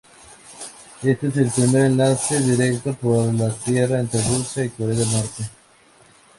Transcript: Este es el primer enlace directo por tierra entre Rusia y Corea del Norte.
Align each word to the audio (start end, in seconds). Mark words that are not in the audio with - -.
Este 1.03 1.27
es 1.27 1.37
el 1.37 1.51
primer 1.51 1.85
enlace 1.85 2.39
directo 2.39 2.91
por 2.99 3.31
tierra 3.63 3.99
entre 3.99 4.19
Rusia 4.23 4.65
y 4.65 4.69
Corea 4.69 4.95
del 4.97 5.11
Norte. 5.11 5.43